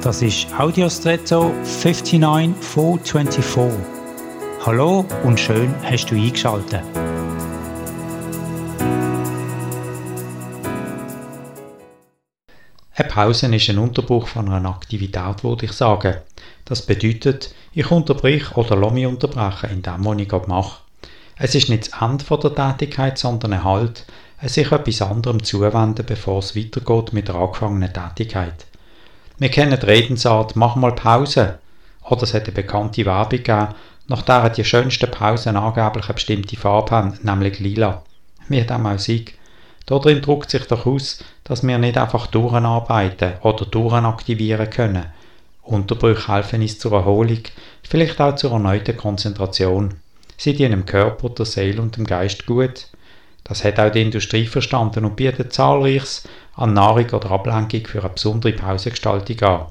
[0.00, 3.84] Das ist Audiostretto 59424.
[4.64, 6.84] Hallo und schön hast du eingeschaltet.
[12.94, 16.14] Eine Pause ist ein Unterbruch von einer Aktivität, würde ich sagen.
[16.64, 20.82] Das bedeutet, ich unterbrich oder lasse mich unterbrechen in dem, was ich gerade mache.
[21.36, 24.06] Es ist nicht das Ende der Tätigkeit, sondern ein Halt,
[24.42, 28.68] sich etwas anderem zuwenden, bevor es weitergeht mit der angefangenen Tätigkeit.
[29.38, 31.58] Wir kennen die Redensart, mach mal Pause.
[32.02, 33.68] Oder es hat eine bekannte Werbung gegeben,
[34.08, 38.02] nach der die schönsten Pausen angeblich eine bestimmte Farbe haben, nämlich lila.
[38.48, 39.26] Wie dem auch sei.
[39.86, 45.06] Darin drückt sich doch aus, dass wir nicht einfach durcharbeiten oder durchaktivieren können.
[45.62, 47.42] Unterbrüche helfen uns zur Erholung,
[47.82, 49.94] vielleicht auch zur erneuten Konzentration.
[50.36, 52.88] Sie dienen dem Körper, der Seele und dem Geist gut.
[53.44, 56.24] Das hat auch die Industrie verstanden und bietet zahlreiches
[56.58, 59.66] an Nahrung oder Ablenkung für eine besondere Pausengestaltung an.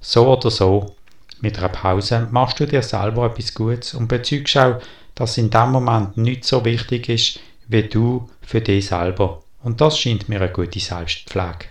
[0.00, 0.96] So oder so,
[1.40, 4.80] mit einer Pause machst du dir selber etwas Gutes und bezeugst auch,
[5.14, 9.42] dass in dem Moment nicht so wichtig ist, wie du für dich selber.
[9.62, 11.66] Und das scheint mir eine gute Selbstpflege.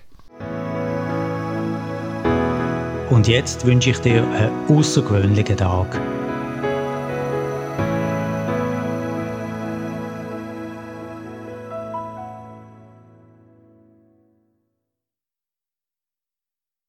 [3.09, 5.99] Und jetzt wünsche ich dir einen außergewöhnlichen Tag.